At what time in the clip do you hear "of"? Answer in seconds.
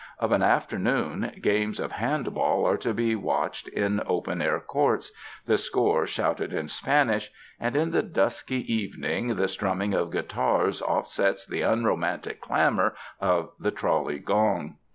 0.17-0.31, 1.79-1.91, 9.93-10.09, 13.19-13.51